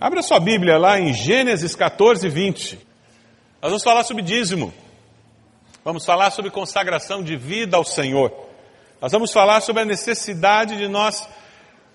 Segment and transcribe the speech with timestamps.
[0.00, 2.78] Abra sua Bíblia lá em Gênesis 14, 20.
[3.60, 4.72] Nós vamos falar sobre dízimo.
[5.84, 8.32] Vamos falar sobre consagração de vida ao Senhor.
[8.98, 11.28] Nós vamos falar sobre a necessidade de nós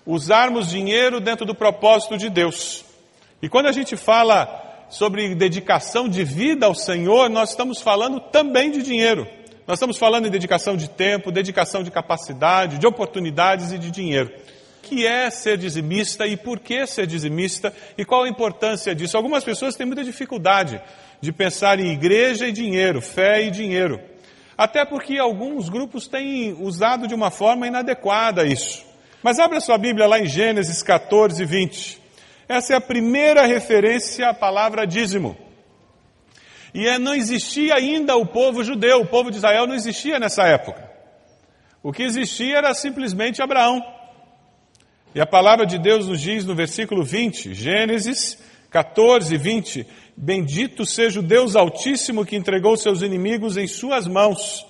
[0.06, 2.84] usarmos dinheiro dentro do propósito de Deus.
[3.42, 8.70] E quando a gente fala sobre dedicação de vida ao Senhor, nós estamos falando também
[8.70, 9.26] de dinheiro.
[9.66, 14.32] Nós estamos falando em dedicação de tempo, dedicação de capacidade, de oportunidades e de dinheiro
[14.86, 19.16] que é ser dizimista e por que ser dizimista e qual a importância disso.
[19.16, 20.80] Algumas pessoas têm muita dificuldade
[21.20, 24.00] de pensar em igreja e dinheiro, fé e dinheiro.
[24.56, 28.86] Até porque alguns grupos têm usado de uma forma inadequada isso.
[29.22, 32.00] Mas abra sua Bíblia lá em Gênesis 14, 20.
[32.48, 35.36] Essa é a primeira referência à palavra dízimo.
[36.72, 40.44] E é, não existia ainda o povo judeu, o povo de Israel não existia nessa
[40.44, 40.88] época.
[41.82, 43.95] O que existia era simplesmente Abraão.
[45.16, 48.36] E a palavra de Deus nos diz no versículo 20, Gênesis
[48.68, 54.66] 14, 20: Bendito seja o Deus Altíssimo que entregou seus inimigos em suas mãos,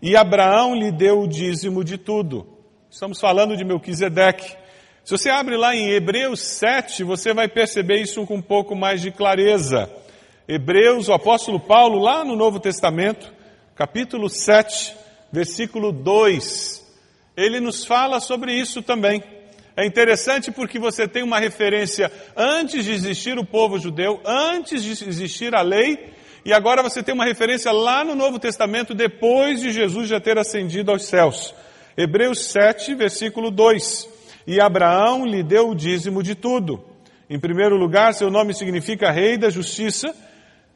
[0.00, 2.46] e Abraão lhe deu o dízimo de tudo.
[2.90, 4.56] Estamos falando de Melquisedeque.
[5.04, 9.02] Se você abre lá em Hebreus 7, você vai perceber isso com um pouco mais
[9.02, 9.86] de clareza.
[10.48, 13.30] Hebreus, o apóstolo Paulo, lá no Novo Testamento,
[13.74, 14.94] capítulo 7,
[15.30, 16.90] versículo 2,
[17.36, 19.39] ele nos fala sobre isso também.
[19.80, 24.90] É interessante porque você tem uma referência antes de existir o povo judeu, antes de
[25.08, 26.12] existir a lei,
[26.44, 30.36] e agora você tem uma referência lá no Novo Testamento, depois de Jesus já ter
[30.36, 31.54] ascendido aos céus.
[31.96, 34.06] Hebreus 7, versículo 2.
[34.46, 36.84] E Abraão lhe deu o dízimo de tudo.
[37.30, 40.14] Em primeiro lugar, seu nome significa Rei da Justiça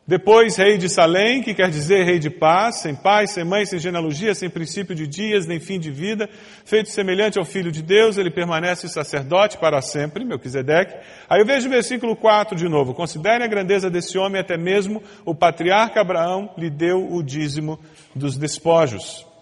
[0.07, 3.79] depois, rei de Salém, que quer dizer rei de paz, sem pai, sem mãe, sem
[3.79, 6.29] genealogia, sem princípio de dias, nem fim de vida,
[6.67, 10.95] feito semelhante ao Filho de Deus, ele permanece sacerdote para sempre, Melquisedeque.
[11.27, 12.93] Aí eu vejo o versículo 4 de novo.
[12.93, 17.81] Considerem a grandeza desse homem, até mesmo o patriarca Abraão lhe deu o dízimo
[18.15, 19.34] dos despojos.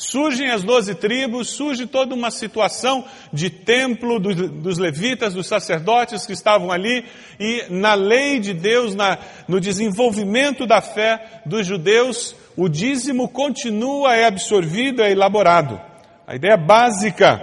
[0.00, 6.24] Surgem as doze tribos, surge toda uma situação de templo dos, dos, levitas, dos sacerdotes
[6.24, 7.04] que estavam ali,
[7.38, 14.16] e na lei de Deus, na, no desenvolvimento da fé dos judeus, o dízimo continua,
[14.16, 15.78] é absorvido, é elaborado.
[16.26, 17.38] A ideia básica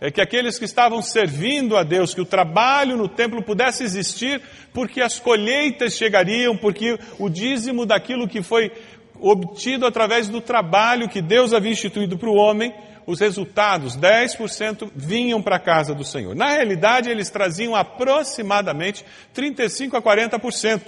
[0.00, 4.42] é que aqueles que estavam servindo a Deus, que o trabalho no templo pudesse existir,
[4.74, 8.72] porque as colheitas chegariam, porque o dízimo daquilo que foi
[9.22, 12.74] obtido através do trabalho que Deus havia instituído para o homem,
[13.06, 16.34] os resultados, 10%, vinham para a casa do Senhor.
[16.34, 19.04] Na realidade, eles traziam aproximadamente
[19.34, 20.82] 35% a 40%.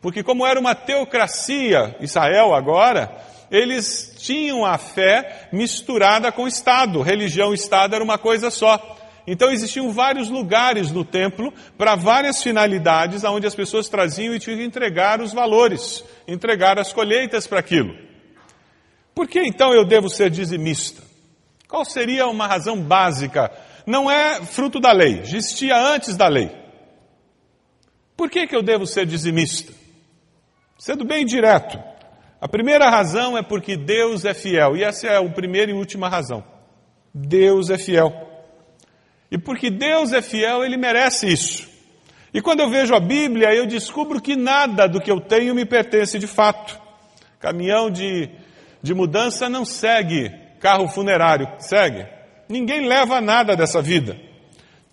[0.00, 3.10] Porque como era uma teocracia, Israel agora,
[3.50, 7.02] eles tinham a fé misturada com o Estado.
[7.02, 8.96] Religião e Estado era uma coisa só.
[9.26, 14.58] Então existiam vários lugares no templo para várias finalidades, aonde as pessoas traziam e tinham
[14.58, 17.94] que entregar os valores, entregar as colheitas para aquilo.
[19.14, 21.02] Por que então eu devo ser dizimista?
[21.68, 23.50] Qual seria uma razão básica?
[23.86, 26.50] Não é fruto da lei, existia antes da lei.
[28.16, 29.72] Por que, que eu devo ser dizimista?
[30.78, 31.78] Sendo bem direto,
[32.40, 36.08] a primeira razão é porque Deus é fiel, e essa é a primeira e última
[36.08, 36.44] razão.
[37.14, 38.29] Deus é fiel.
[39.30, 41.68] E porque Deus é fiel, Ele merece isso.
[42.32, 45.64] E quando eu vejo a Bíblia, eu descubro que nada do que eu tenho me
[45.64, 46.78] pertence de fato.
[47.40, 48.28] Caminhão de,
[48.82, 50.30] de mudança não segue
[50.60, 52.06] carro funerário, segue.
[52.48, 54.16] Ninguém leva nada dessa vida.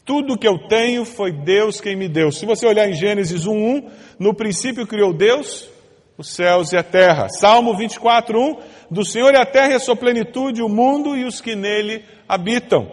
[0.06, 2.32] Tudo que eu tenho foi Deus quem me deu.
[2.32, 5.70] Se você olhar em Gênesis 1:1, no princípio criou Deus
[6.18, 7.28] os céus e a terra.
[7.30, 8.58] Salmo 24:1,
[8.90, 12.04] do Senhor é a terra e a sua plenitude, o mundo e os que nele
[12.28, 12.90] habitam.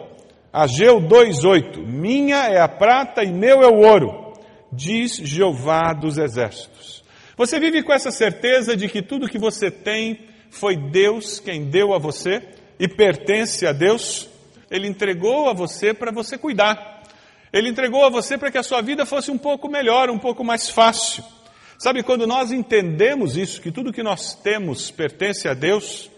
[0.57, 4.31] Ageu 2:8, minha é a prata e meu é o ouro,
[4.71, 7.03] diz Jeová dos exércitos.
[7.35, 10.17] Você vive com essa certeza de que tudo que você tem
[10.49, 12.41] foi Deus quem deu a você
[12.79, 14.29] e pertence a Deus?
[14.71, 17.03] Ele entregou a você para você cuidar.
[17.51, 20.41] Ele entregou a você para que a sua vida fosse um pouco melhor, um pouco
[20.41, 21.21] mais fácil.
[21.77, 26.09] Sabe, quando nós entendemos isso, que tudo que nós temos pertence a Deus,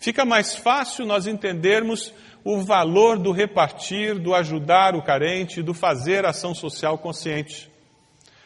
[0.00, 2.12] fica mais fácil nós entendermos
[2.44, 7.70] o valor do repartir, do ajudar o carente, do fazer ação social consciente.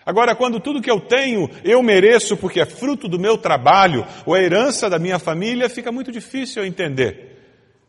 [0.04, 4.36] Agora, quando tudo que eu tenho eu mereço porque é fruto do meu trabalho ou
[4.36, 7.32] é herança da minha família, fica muito difícil eu entender.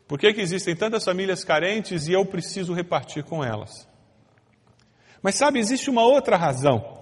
[0.07, 3.87] Por que, que existem tantas famílias carentes e eu preciso repartir com elas?
[5.23, 7.01] Mas sabe, existe uma outra razão.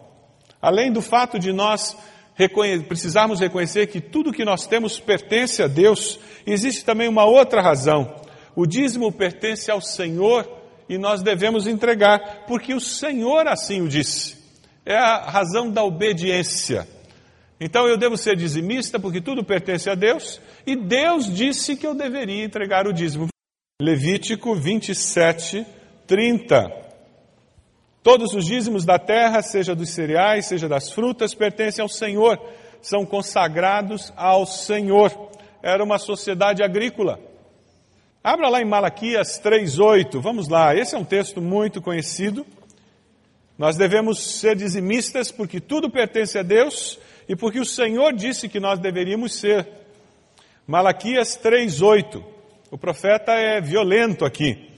[0.62, 1.98] Além do fato de nós
[2.36, 7.62] reconhe precisarmos reconhecer que tudo que nós temos pertence a Deus, existe também uma outra
[7.62, 8.16] razão.
[8.56, 10.50] O dízimo pertence ao Senhor
[10.90, 14.38] e nós devemos entregar, porque o Senhor assim o disse.
[14.86, 16.88] É a razão da obediência.
[17.60, 21.94] Então eu devo ser dizimista porque tudo pertence a Deus e Deus disse que eu
[21.94, 23.28] deveria entregar o dízimo.
[23.82, 25.66] Levítico 27,
[26.08, 26.82] 30.
[28.04, 32.40] Todos os dízimos da terra, seja dos cereais, seja das frutas, pertencem ao Senhor,
[32.82, 35.30] são consagrados ao Senhor.
[35.62, 37.31] Era uma sociedade agrícola.
[38.24, 40.22] Abra lá em Malaquias 3:8.
[40.22, 40.76] Vamos lá.
[40.76, 42.46] Esse é um texto muito conhecido.
[43.58, 48.60] Nós devemos ser dizimistas porque tudo pertence a Deus e porque o Senhor disse que
[48.60, 49.68] nós deveríamos ser.
[50.68, 52.24] Malaquias 3:8.
[52.70, 54.70] O profeta é violento aqui.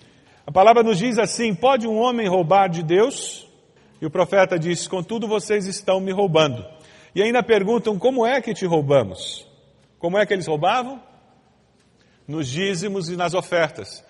[0.48, 3.46] A palavra nos diz assim: pode um homem roubar de Deus?
[4.02, 6.66] E o profeta diz: contudo vocês estão me roubando.
[7.14, 9.46] E ainda perguntam: como é que te roubamos?
[10.00, 11.02] Como é que eles roubavam?
[12.28, 14.04] Nos dízimos e nas ofertas.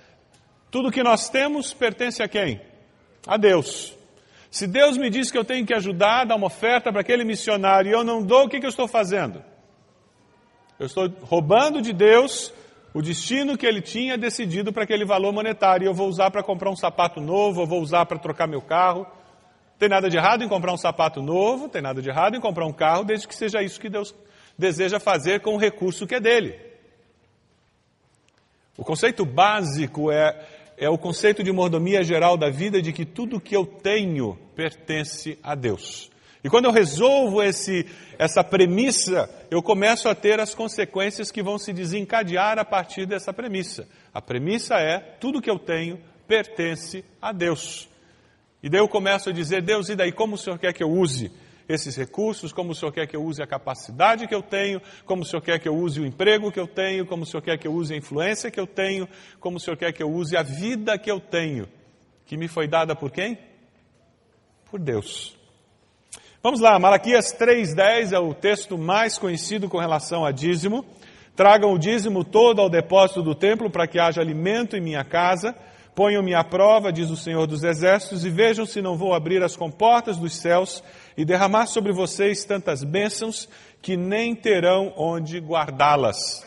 [0.69, 2.61] Tudo que nós temos pertence a quem?
[3.27, 3.95] A Deus.
[4.49, 7.89] Se Deus me diz que eu tenho que ajudar, dar uma oferta para aquele missionário
[7.89, 9.43] e eu não dou, o que, que eu estou fazendo?
[10.79, 12.53] Eu estou roubando de Deus
[12.93, 15.85] o destino que ele tinha decidido para aquele valor monetário.
[15.85, 19.07] Eu vou usar para comprar um sapato novo, eu vou usar para trocar meu carro.
[19.79, 22.65] Tem nada de errado em comprar um sapato novo, tem nada de errado em comprar
[22.65, 24.15] um carro, desde que seja isso que Deus
[24.57, 26.72] deseja fazer com o recurso que é dele.
[28.75, 30.47] O conceito básico é,
[30.77, 35.37] é o conceito de mordomia geral da vida, de que tudo que eu tenho pertence
[35.43, 36.09] a Deus.
[36.43, 37.85] E quando eu resolvo esse,
[38.17, 43.31] essa premissa, eu começo a ter as consequências que vão se desencadear a partir dessa
[43.31, 43.87] premissa.
[44.13, 47.87] A premissa é: tudo que eu tenho pertence a Deus.
[48.61, 50.89] E daí eu começo a dizer: Deus, e daí como o Senhor quer que eu
[50.89, 51.31] use
[51.67, 55.23] esses recursos, como o Senhor quer que eu use a capacidade que eu tenho, como
[55.23, 57.57] o Senhor quer que eu use o emprego que eu tenho, como o Senhor quer
[57.57, 59.07] que eu use a influência que eu tenho,
[59.39, 61.67] como o Senhor quer que eu use a vida que eu tenho,
[62.25, 63.37] que me foi dada por quem?
[64.69, 65.37] Por Deus.
[66.41, 70.85] Vamos lá, Malaquias 3,10 é o texto mais conhecido com relação a dízimo.
[71.35, 75.55] Tragam o dízimo todo ao depósito do templo para que haja alimento em minha casa.
[75.95, 79.55] Ponham-me à prova, diz o Senhor dos Exércitos, e vejam se não vou abrir as
[79.55, 80.83] comportas dos céus
[81.15, 83.47] e derramar sobre vocês tantas bênçãos
[83.81, 86.43] que nem terão onde guardá-las.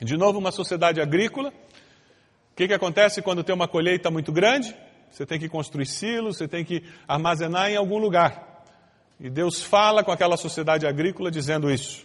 [0.00, 1.48] De novo, uma sociedade agrícola.
[1.48, 4.76] O que, que acontece quando tem uma colheita muito grande?
[5.10, 8.64] Você tem que construir silos, você tem que armazenar em algum lugar.
[9.18, 12.04] E Deus fala com aquela sociedade agrícola dizendo isso.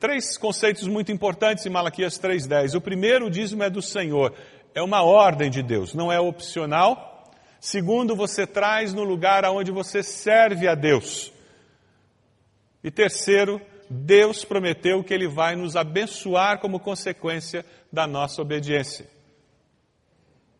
[0.00, 2.74] Três conceitos muito importantes em Malaquias 3,10.
[2.74, 4.34] O primeiro, o dízimo é do Senhor.
[4.74, 7.30] É uma ordem de Deus, não é opcional.
[7.60, 11.32] Segundo, você traz no lugar aonde você serve a Deus.
[12.82, 19.06] E terceiro, Deus prometeu que Ele vai nos abençoar como consequência da nossa obediência.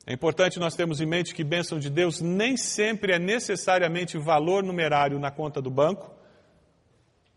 [0.06, 4.62] É importante nós termos em mente que bênção de Deus nem sempre é necessariamente valor
[4.62, 6.13] numerário na conta do banco.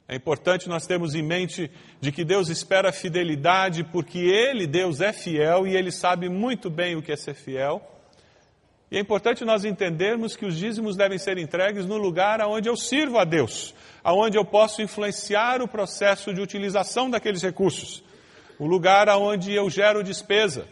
[0.10, 5.12] É importante nós termos em mente de que Deus espera fidelidade porque Ele, Deus, é
[5.12, 7.82] fiel e Ele sabe muito bem o que é ser fiel.
[8.90, 12.78] E é importante nós entendermos que os dízimos devem ser entregues no lugar onde eu
[12.78, 18.02] sirvo a Deus, aonde eu posso influenciar o processo de utilização daqueles recursos,
[18.58, 20.70] o lugar onde eu gero despesa.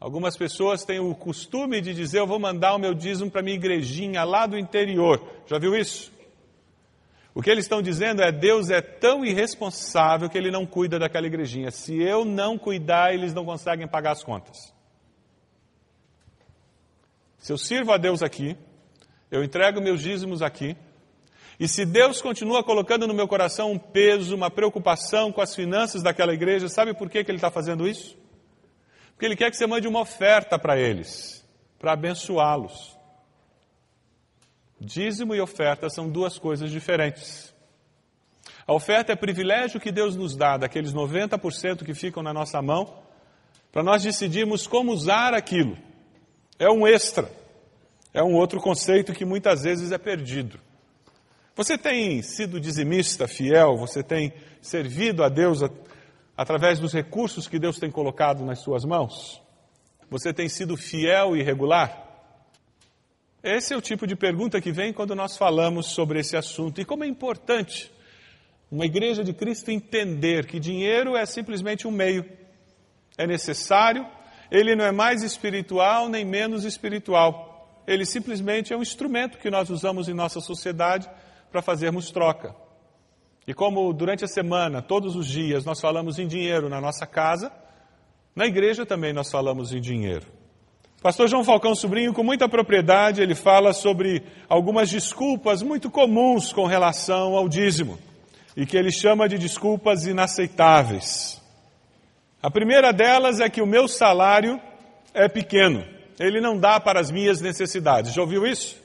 [0.00, 3.54] Algumas pessoas têm o costume de dizer: Eu vou mandar o meu dízimo para minha
[3.54, 5.22] igrejinha lá do interior.
[5.46, 6.10] Já viu isso?
[7.34, 11.26] O que eles estão dizendo é: Deus é tão irresponsável que ele não cuida daquela
[11.26, 11.70] igrejinha.
[11.70, 14.56] Se eu não cuidar, eles não conseguem pagar as contas.
[17.38, 18.56] Se eu sirvo a Deus aqui,
[19.30, 20.76] eu entrego meus dízimos aqui,
[21.58, 26.02] e se Deus continua colocando no meu coração um peso, uma preocupação com as finanças
[26.02, 28.16] daquela igreja, sabe por que, que Ele está fazendo isso?
[29.12, 31.46] Porque Ele quer que você mande uma oferta para eles,
[31.78, 32.98] para abençoá-los.
[34.80, 37.52] Dízimo e oferta são duas coisas diferentes.
[38.66, 43.02] A oferta é privilégio que Deus nos dá, daqueles 90% que ficam na nossa mão,
[43.70, 45.76] para nós decidirmos como usar aquilo.
[46.58, 47.30] É um extra.
[48.14, 50.58] É um outro conceito que muitas vezes é perdido.
[51.54, 53.76] Você tem sido dizimista fiel?
[53.76, 54.32] Você tem
[54.62, 55.60] servido a Deus
[56.36, 59.42] através dos recursos que Deus tem colocado nas suas mãos?
[60.08, 62.09] Você tem sido fiel e regular?
[63.42, 66.80] Esse é o tipo de pergunta que vem quando nós falamos sobre esse assunto.
[66.80, 67.90] E como é importante
[68.70, 72.24] uma igreja de Cristo entender que dinheiro é simplesmente um meio.
[73.16, 74.06] É necessário,
[74.50, 77.82] ele não é mais espiritual nem menos espiritual.
[77.86, 81.10] Ele simplesmente é um instrumento que nós usamos em nossa sociedade
[81.50, 82.54] para fazermos troca.
[83.46, 87.50] E como durante a semana, todos os dias, nós falamos em dinheiro na nossa casa,
[88.36, 90.39] na igreja também nós falamos em dinheiro.
[91.02, 96.66] Pastor João Falcão Sobrinho, com muita propriedade, ele fala sobre algumas desculpas muito comuns com
[96.66, 97.98] relação ao dízimo,
[98.54, 101.40] e que ele chama de desculpas inaceitáveis.
[102.42, 104.60] A primeira delas é que o meu salário
[105.14, 105.82] é pequeno,
[106.18, 108.12] ele não dá para as minhas necessidades.
[108.12, 108.76] Já ouviu isso?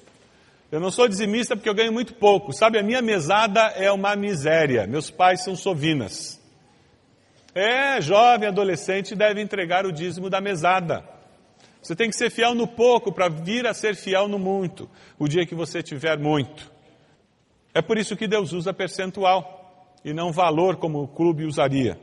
[0.72, 2.54] Eu não sou dizimista porque eu ganho muito pouco.
[2.54, 4.88] Sabe, a minha mesada é uma miséria.
[4.88, 6.42] Meus pais são sovinas.
[7.54, 11.15] É, jovem, adolescente deve entregar o dízimo da mesada.
[11.86, 14.90] Você tem que ser fiel no pouco para vir a ser fiel no muito,
[15.20, 16.72] o dia que você tiver muito.
[17.76, 22.00] É por isso que Deus usa percentual e não valor como o clube usaria.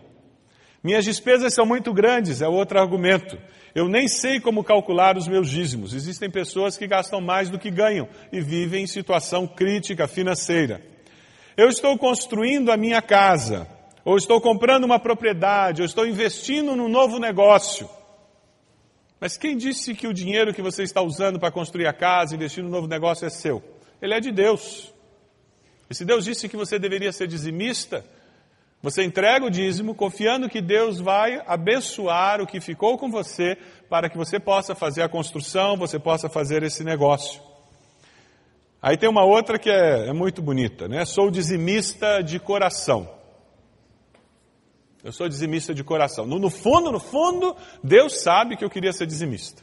[0.85, 3.37] Minhas despesas são muito grandes, é outro argumento.
[3.75, 5.95] Eu nem sei como calcular os meus dízimos.
[5.95, 10.81] Existem pessoas que gastam mais do que ganham e vivem em situação crítica financeira.
[11.57, 13.67] Eu estou construindo a minha casa,
[14.05, 17.91] ou estou comprando uma propriedade, ou estou investindo num novo negócio.
[19.23, 22.61] Mas quem disse que o dinheiro que você está usando para construir a casa, investir
[22.61, 23.63] no novo negócio é seu?
[24.03, 24.93] Ele é de Deus.
[25.89, 28.05] E se Deus disse que você deveria ser dizimista,
[28.83, 33.57] você entrega o dízimo confiando que Deus vai abençoar o que ficou com você
[33.89, 37.41] para que você possa fazer a construção, você possa fazer esse negócio.
[38.83, 41.05] Aí tem uma outra que é, é muito bonita, né?
[41.05, 43.09] Sou dizimista de coração.
[45.03, 46.27] Eu sou dizimista de coração.
[46.27, 49.63] No, no fundo, no fundo, Deus sabe que eu queria ser dizimista.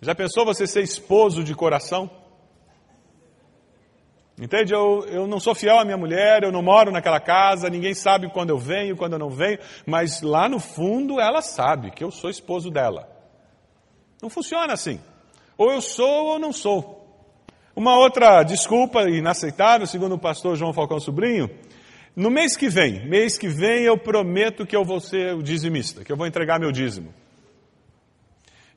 [0.00, 2.10] Já pensou você ser esposo de coração?
[4.40, 4.72] Entende?
[4.72, 8.28] Eu, eu não sou fiel à minha mulher, eu não moro naquela casa, ninguém sabe
[8.30, 12.10] quando eu venho, quando eu não venho, mas lá no fundo ela sabe que eu
[12.10, 13.08] sou esposo dela.
[14.20, 15.00] Não funciona assim.
[15.58, 17.00] Ou eu sou ou não sou.
[17.74, 21.48] Uma outra desculpa inaceitável, segundo o pastor João Falcão Sobrinho,
[22.14, 26.04] no mês que vem, mês que vem eu prometo que eu vou ser o dizimista,
[26.04, 27.12] que eu vou entregar meu dízimo.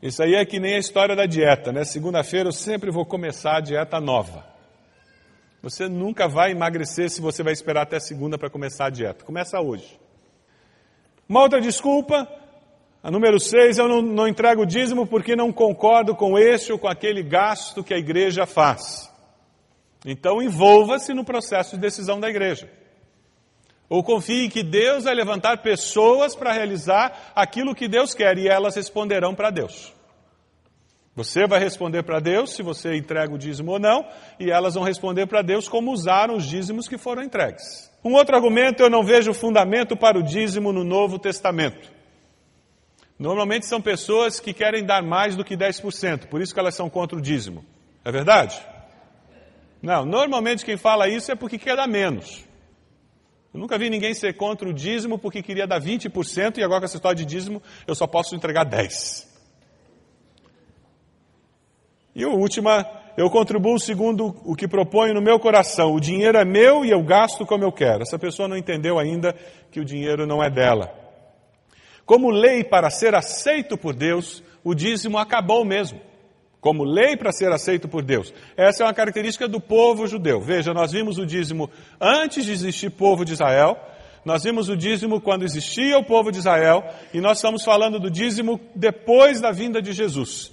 [0.02, 1.84] Isso aí é que nem a história da dieta, né?
[1.84, 4.46] Segunda-feira eu sempre vou começar a dieta nova.
[5.62, 9.26] Você nunca vai emagrecer se você vai esperar até segunda para começar a dieta.
[9.26, 10.00] Começa hoje.
[11.28, 12.28] Uma outra desculpa,
[13.02, 16.78] a número seis, eu não, não entrego o dízimo porque não concordo com este ou
[16.78, 19.12] com aquele gasto que a igreja faz.
[20.06, 22.70] Então envolva-se no processo de decisão da igreja.
[23.90, 28.76] Ou confie que Deus vai levantar pessoas para realizar aquilo que Deus quer e elas
[28.76, 29.94] responderão para Deus.
[31.16, 34.06] Você vai responder para Deus se você entrega o dízimo ou não,
[34.38, 37.90] e elas vão responder para Deus como usaram os dízimos que foram entregues.
[38.04, 41.90] Um outro argumento, eu não vejo fundamento para o dízimo no Novo Testamento.
[43.18, 46.90] Normalmente são pessoas que querem dar mais do que 10%, por isso que elas são
[46.90, 47.64] contra o dízimo.
[48.04, 48.62] É verdade?
[49.82, 52.45] Não, normalmente quem fala isso é porque quer dar menos.
[53.56, 56.86] Eu nunca vi ninguém ser contra o dízimo porque queria dar 20% e agora com
[56.88, 59.28] essa história de dízimo eu só posso entregar 10%.
[62.14, 62.86] E a última,
[63.16, 65.94] eu contribuo segundo o que proponho no meu coração.
[65.94, 68.02] O dinheiro é meu e eu gasto como eu quero.
[68.02, 69.34] Essa pessoa não entendeu ainda
[69.72, 70.94] que o dinheiro não é dela.
[72.06, 76.02] Como lei para ser aceito por Deus, o dízimo acabou mesmo.
[76.66, 78.34] Como lei para ser aceito por Deus.
[78.58, 80.42] Essa é uma característica do povo judeu.
[80.42, 81.70] Veja, nós vimos o dízimo
[82.02, 83.78] antes de existir povo de Israel,
[84.26, 88.10] nós vimos o dízimo quando existia o povo de Israel, e nós estamos falando do
[88.10, 90.52] dízimo depois da vinda de Jesus.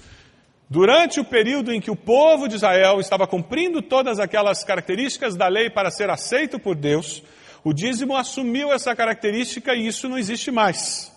[0.69, 5.49] Durante o período em que o povo de Israel estava cumprindo todas aquelas características da
[5.49, 7.23] lei para ser aceito por Deus,
[7.65, 11.11] o dízimo assumiu essa característica e isso não existe mais.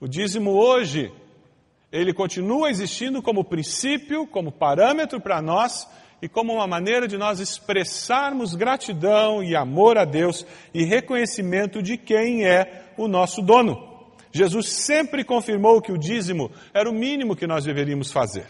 [0.00, 1.12] O dízimo hoje,
[1.92, 5.86] ele continua existindo como princípio, como parâmetro para nós
[6.22, 11.98] e como uma maneira de nós expressarmos gratidão e amor a Deus e reconhecimento de
[11.98, 13.90] quem é o nosso dono.
[14.32, 18.46] Jesus sempre confirmou que o dízimo era o mínimo que nós deveríamos fazer.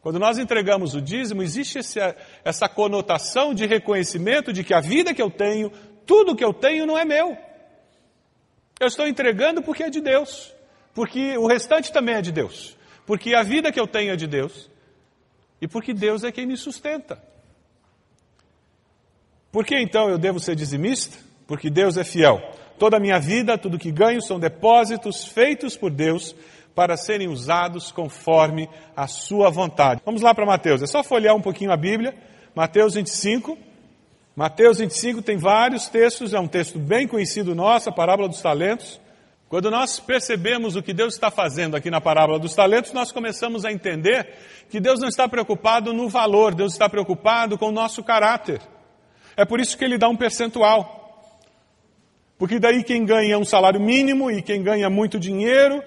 [0.00, 2.00] Quando nós entregamos o dízimo, existe esse,
[2.44, 5.70] essa conotação de reconhecimento de que a vida que eu tenho,
[6.04, 7.38] tudo que eu tenho não é meu.
[8.80, 10.52] Eu estou entregando porque é de Deus,
[10.94, 14.26] porque o restante também é de Deus, porque a vida que eu tenho é de
[14.26, 14.70] Deus
[15.60, 17.22] e porque Deus é quem me sustenta.
[19.50, 21.18] Por que então eu devo ser dizimista?
[21.46, 22.40] Porque Deus é fiel.
[22.78, 26.34] Toda a minha vida, tudo que ganho são depósitos feitos por Deus
[26.74, 30.00] para serem usados conforme a sua vontade.
[30.04, 30.82] Vamos lá para Mateus.
[30.82, 32.14] É só folhear um pouquinho a Bíblia.
[32.54, 33.58] Mateus 25.
[34.34, 38.98] Mateus 25 tem vários textos, é um texto bem conhecido nosso, a parábola dos talentos.
[39.52, 43.66] Quando nós percebemos o que Deus está fazendo aqui na parábola dos talentos, nós começamos
[43.66, 44.26] a entender
[44.70, 48.62] que Deus não está preocupado no valor, Deus está preocupado com o nosso caráter.
[49.36, 51.38] É por isso que ele dá um percentual.
[52.38, 55.84] Porque daí quem ganha um salário mínimo e quem ganha muito dinheiro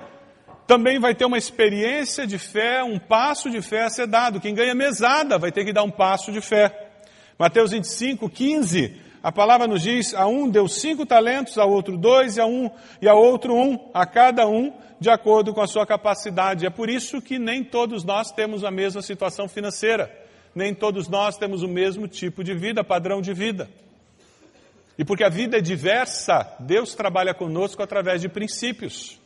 [0.68, 4.40] também vai ter uma experiência de fé, um passo de fé a ser dado.
[4.40, 6.92] Quem ganha mesada vai ter que dar um passo de fé.
[7.40, 12.38] Mateus 25, 15, a palavra nos diz: a um deu cinco talentos, a outro dois,
[12.38, 12.70] e a um
[13.02, 16.64] e a outro um, a cada um de acordo com a sua capacidade.
[16.64, 20.16] É por isso que nem todos nós temos a mesma situação financeira,
[20.54, 23.68] nem todos nós temos o mesmo tipo de vida, padrão de vida.
[24.96, 29.20] E porque a vida é diversa, Deus trabalha conosco através de princípios.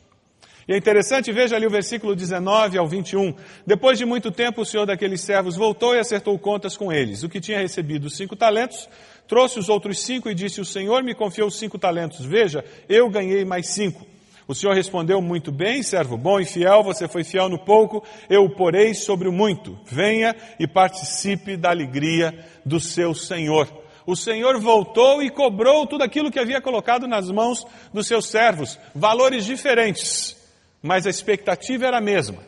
[0.70, 3.34] E é interessante, veja ali o versículo 19 ao 21.
[3.66, 7.22] Depois de muito tempo, o senhor daqueles servos voltou e acertou contas com eles.
[7.22, 8.88] O que tinha recebido cinco talentos,
[9.30, 12.26] trouxe os outros cinco e disse: O senhor me confiou cinco talentos.
[12.26, 14.06] Veja, eu ganhei mais cinco.
[14.46, 18.44] O senhor respondeu muito bem, servo bom e fiel, você foi fiel no pouco, eu
[18.44, 19.78] o porei sobre o muito.
[19.86, 26.30] Venha e participe da alegria do seu senhor o Senhor voltou e cobrou tudo aquilo
[26.30, 30.36] que havia colocado nas mãos dos seus servos, valores diferentes,
[30.82, 32.38] mas a expectativa era a mesma.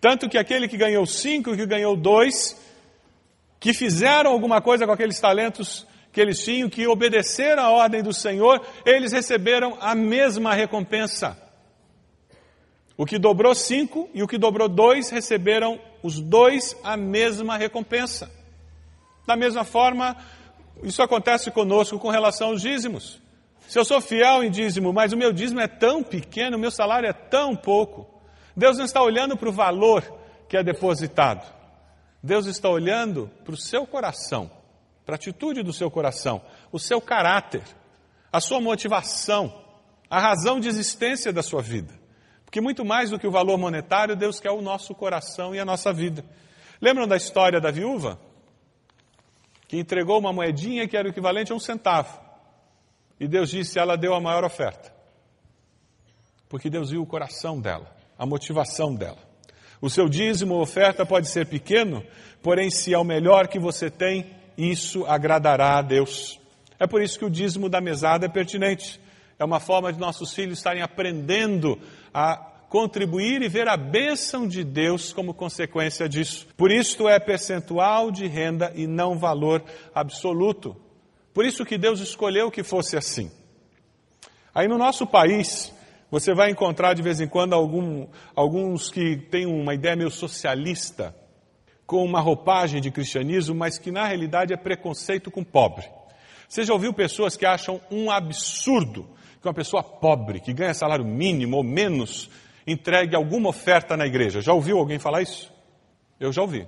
[0.00, 2.56] Tanto que aquele que ganhou cinco e que ganhou dois,
[3.66, 8.12] que fizeram alguma coisa com aqueles talentos que eles tinham, que obedeceram à ordem do
[8.12, 11.36] Senhor, eles receberam a mesma recompensa.
[12.96, 18.30] O que dobrou cinco e o que dobrou dois receberam os dois a mesma recompensa.
[19.26, 20.16] Da mesma forma,
[20.84, 23.20] isso acontece conosco com relação aos dízimos.
[23.66, 26.70] Se eu sou fiel em dízimo, mas o meu dízimo é tão pequeno, o meu
[26.70, 28.08] salário é tão pouco,
[28.56, 30.04] Deus não está olhando para o valor
[30.48, 31.55] que é depositado.
[32.26, 34.50] Deus está olhando para o seu coração,
[35.04, 37.62] para a atitude do seu coração, o seu caráter,
[38.30, 39.64] a sua motivação,
[40.10, 41.94] a razão de existência da sua vida.
[42.44, 45.64] Porque muito mais do que o valor monetário, Deus quer o nosso coração e a
[45.64, 46.24] nossa vida.
[46.80, 48.20] Lembram da história da viúva?
[49.68, 52.20] que entregou uma moedinha que era o equivalente a um centavo.
[53.18, 54.94] E Deus disse: ela deu a maior oferta.
[56.48, 59.25] Porque Deus viu o coração dela, a motivação dela.
[59.80, 62.02] O seu dízimo ou oferta pode ser pequeno,
[62.42, 66.40] porém, se é o melhor que você tem, isso agradará a Deus.
[66.78, 69.00] É por isso que o dízimo da mesada é pertinente.
[69.38, 71.78] É uma forma de nossos filhos estarem aprendendo
[72.12, 72.36] a
[72.68, 76.46] contribuir e ver a bênção de Deus como consequência disso.
[76.56, 79.62] Por isso é percentual de renda e não valor
[79.94, 80.76] absoluto.
[81.32, 83.30] Por isso que Deus escolheu que fosse assim.
[84.54, 85.72] Aí no nosso país,
[86.10, 91.14] você vai encontrar de vez em quando algum, alguns que têm uma ideia meio socialista,
[91.86, 95.88] com uma roupagem de cristianismo, mas que na realidade é preconceito com pobre.
[96.48, 99.08] Você já ouviu pessoas que acham um absurdo
[99.40, 102.28] que uma pessoa pobre, que ganha salário mínimo ou menos,
[102.66, 104.40] entregue alguma oferta na igreja.
[104.40, 105.52] Já ouviu alguém falar isso?
[106.18, 106.66] Eu já ouvi.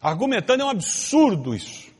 [0.00, 1.94] Argumentando é um absurdo isso.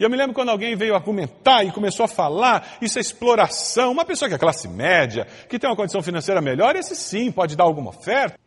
[0.00, 3.92] E eu me lembro quando alguém veio argumentar e começou a falar, isso é exploração.
[3.92, 7.54] Uma pessoa que é classe média, que tem uma condição financeira melhor, esse sim pode
[7.54, 8.38] dar alguma oferta.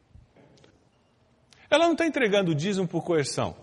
[1.70, 3.56] Ela não está entregando o dízimo por coerção.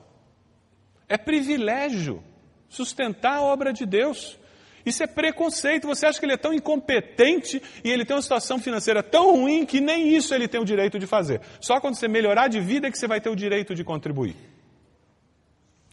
[1.09, 2.22] É privilégio
[2.68, 4.38] sustentar a obra de Deus.
[4.87, 5.88] Isso é preconceito.
[5.88, 9.66] Você acha que ele é tão incompetente e ele tem uma situação financeira tão ruim
[9.66, 11.40] que nem isso ele tem o direito de fazer.
[11.61, 14.50] Só quando você melhorar de vida é que você vai ter o direito de contribuir.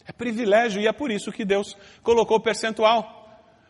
[0.08, 3.14] É privilégio e é por isso que Deus colocou o percentual.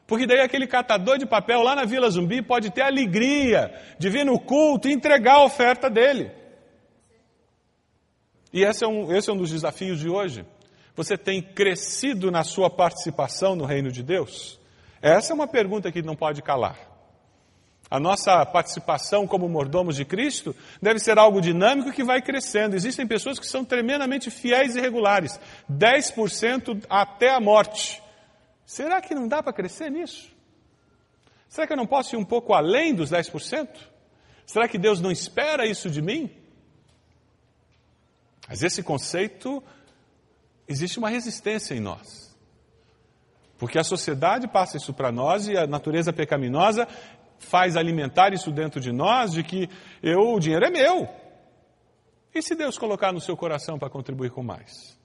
[0.07, 4.25] Porque daí aquele catador de papel lá na Vila Zumbi pode ter alegria de vir
[4.25, 6.31] no culto e entregar a oferta dele.
[8.53, 10.47] E esse é um, esse é um dos desafios de hoje.
[10.95, 14.59] Você tem crescido na sua participação no reino de Deus?
[15.03, 16.79] Essa é uma pergunta que não pode calar.
[17.91, 22.77] A nossa participação como mordomos de Cristo deve ser algo dinâmico que vai crescendo.
[22.77, 28.03] Existem pessoas que são tremendamente fiéis e regulares, 10% até a morte.
[28.67, 30.31] Será que não dá para crescer nisso?
[31.49, 33.69] Será que eu não posso ir um pouco além dos 10%?
[34.45, 36.31] Será que Deus não espera isso de mim?
[38.47, 39.63] Mas esse conceito,
[40.67, 42.37] existe uma resistência em nós.
[43.59, 46.87] Porque a sociedade passa isso para nós e a natureza pecaminosa
[47.39, 49.69] faz alimentar isso dentro de nós de que
[50.03, 51.09] eu, o dinheiro é meu.
[52.35, 54.99] E se Deus colocar no seu coração para contribuir com mais?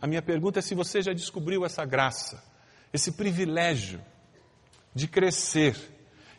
[0.00, 2.42] A minha pergunta é se você já descobriu essa graça,
[2.92, 4.00] esse privilégio
[4.94, 5.76] de crescer.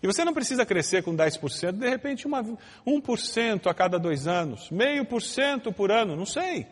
[0.02, 2.43] E você não precisa crescer com 10%, de repente uma,
[2.86, 6.67] 1% a cada dois anos, meio por cento por ano, não sei.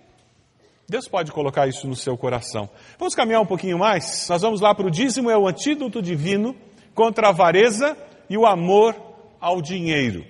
[0.90, 2.70] Deus pode colocar isso no seu coração.
[3.00, 4.28] Vamos caminhar um pouquinho mais?
[4.28, 6.54] Nós vamos lá para o dízimo, é o antídoto divino
[6.94, 7.98] contra a avareza
[8.32, 8.96] e o amor
[9.42, 10.26] ao dinheiro.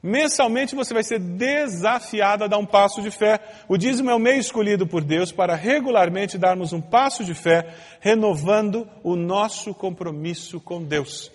[0.00, 3.40] Mensalmente você vai ser desafiado a dar um passo de fé.
[3.66, 7.74] O dízimo é o meio escolhido por Deus para regularmente darmos um passo de fé,
[7.98, 11.32] renovando o nosso compromisso com Deus.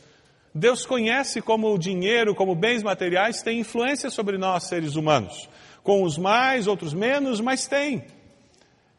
[0.56, 5.50] Deus conhece como o dinheiro, como bens materiais, tem influência sobre nós, seres humanos.
[5.84, 8.06] Com os mais, outros menos, mas tem.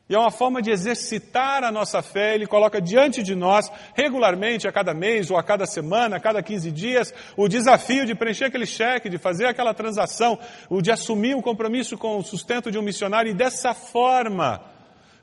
[0.09, 4.69] E é uma forma de exercitar a nossa fé, ele coloca diante de nós, regularmente,
[4.69, 8.45] a cada mês, ou a cada semana, a cada 15 dias, o desafio de preencher
[8.45, 10.39] aquele cheque, de fazer aquela transação,
[10.69, 14.63] o de assumir um compromisso com o sustento de um missionário, e dessa forma,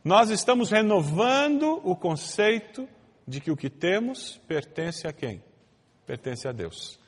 [0.03, 2.89] nós estamos renovando o conceito
[3.27, 5.43] de que o que temos pertence a quem?
[6.07, 6.99] Pertence a Deus.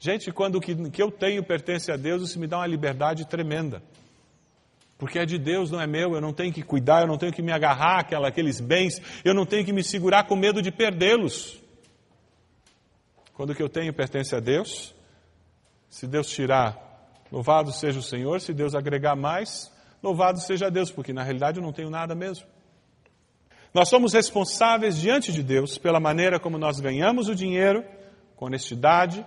[0.00, 3.80] Gente, quando o que eu tenho pertence a Deus, isso me dá uma liberdade tremenda
[5.00, 7.32] porque é de Deus, não é meu, eu não tenho que cuidar, eu não tenho
[7.32, 10.70] que me agarrar àquela, àqueles bens, eu não tenho que me segurar com medo de
[10.70, 11.58] perdê-los.
[13.32, 14.94] Quando o que eu tenho pertence a Deus,
[15.88, 16.78] se Deus tirar,
[17.32, 21.64] louvado seja o Senhor, se Deus agregar mais, louvado seja Deus, porque na realidade eu
[21.64, 22.46] não tenho nada mesmo.
[23.72, 27.82] Nós somos responsáveis diante de Deus pela maneira como nós ganhamos o dinheiro,
[28.36, 29.24] com honestidade,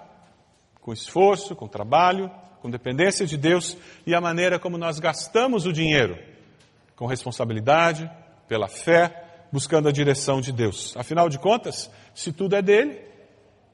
[0.79, 2.29] com esforço, com trabalho,
[2.63, 3.75] com dependência de Deus
[4.07, 6.17] e a maneira como nós gastamos o dinheiro,
[6.95, 8.09] com responsabilidade,
[8.47, 10.95] pela fé, buscando a direção de Deus.
[10.95, 13.01] Afinal de contas, se tudo é dele,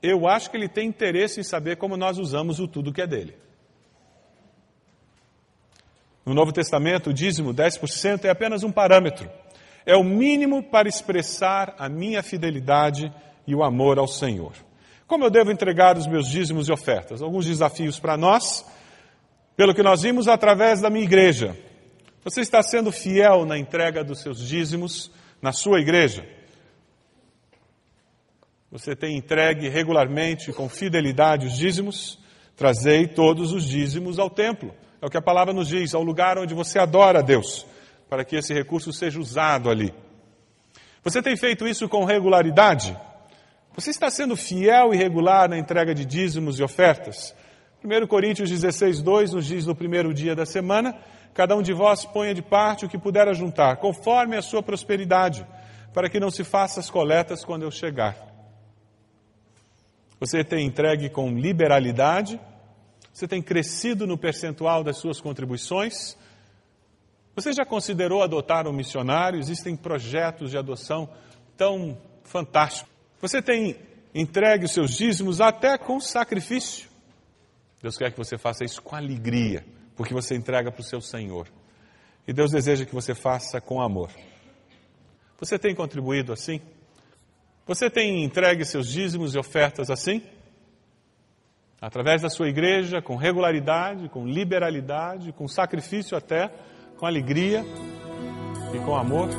[0.02, 3.06] eu acho que ele tem interesse em saber como nós usamos o tudo que é
[3.06, 3.36] dele.
[6.26, 9.30] No Novo Testamento, o dízimo 10% é apenas um parâmetro.
[9.86, 13.14] É o mínimo para expressar a minha fidelidade
[13.46, 14.54] e o amor ao Senhor.
[15.06, 17.22] Como eu devo entregar os meus dízimos e ofertas?
[17.22, 18.64] Alguns desafios para nós
[19.60, 21.54] pelo que nós vimos através da minha igreja.
[22.24, 26.26] Você está sendo fiel na entrega dos seus dízimos na sua igreja?
[28.72, 32.18] Você tem entregue regularmente, com fidelidade, os dízimos?
[32.56, 34.74] Trazei todos os dízimos ao templo.
[35.02, 37.66] É o que a palavra nos diz, ao lugar onde você adora a Deus,
[38.10, 39.94] para que esse recurso seja usado ali.
[41.04, 42.98] Você tem feito isso com regularidade?
[43.76, 47.36] Você está sendo fiel e regular na entrega de dízimos e ofertas?
[47.84, 50.98] 1 Coríntios 16, 2 nos diz no primeiro dia da semana:
[51.34, 55.48] Cada um de vós ponha de parte o que puder ajuntar, conforme a sua prosperidade,
[55.94, 58.18] para que não se faça as coletas quando eu chegar.
[60.20, 62.38] Você tem entregue com liberalidade,
[63.14, 66.18] você tem crescido no percentual das suas contribuições.
[67.34, 69.40] Você já considerou adotar um missionário?
[69.40, 71.08] Existem projetos de adoção
[71.56, 72.92] tão fantásticos.
[73.22, 73.78] Você tem
[74.14, 76.89] entregue os seus dízimos até com sacrifício.
[77.82, 79.66] Deus quer que você faça isso com alegria,
[79.96, 81.48] porque você entrega para o seu Senhor.
[82.28, 84.12] E Deus deseja que você faça com amor.
[85.40, 86.62] Você tem contribuído assim?
[87.66, 90.22] Você tem entregue seus dízimos e ofertas assim?
[91.82, 96.52] Através da sua igreja, com regularidade, com liberalidade, com sacrifício até,
[96.98, 97.64] com alegria
[98.76, 99.30] e com amor?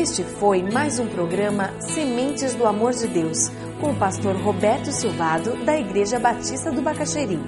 [0.00, 3.50] Este foi mais um programa Sementes do Amor de Deus,
[3.82, 7.38] com o pastor Roberto Silvado, da Igreja Batista do Bacaxeri.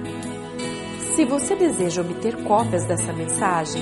[1.15, 3.81] Se você deseja obter cópias dessa mensagem,